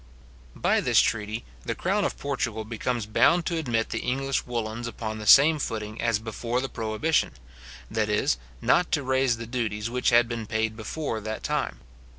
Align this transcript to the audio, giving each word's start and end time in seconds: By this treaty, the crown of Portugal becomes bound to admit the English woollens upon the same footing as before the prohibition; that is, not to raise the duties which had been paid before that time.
By 0.55 0.81
this 0.81 0.99
treaty, 0.99 1.45
the 1.63 1.75
crown 1.75 2.03
of 2.05 2.17
Portugal 2.17 2.65
becomes 2.65 3.05
bound 3.05 3.45
to 3.45 3.57
admit 3.57 3.91
the 3.91 3.99
English 3.99 4.47
woollens 4.47 4.87
upon 4.87 5.19
the 5.19 5.27
same 5.27 5.59
footing 5.59 6.01
as 6.01 6.17
before 6.17 6.59
the 6.59 6.67
prohibition; 6.69 7.33
that 7.91 8.09
is, 8.09 8.39
not 8.63 8.91
to 8.93 9.03
raise 9.03 9.37
the 9.37 9.45
duties 9.45 9.91
which 9.91 10.09
had 10.09 10.27
been 10.27 10.47
paid 10.47 10.75
before 10.75 11.21
that 11.21 11.43
time. 11.43 11.81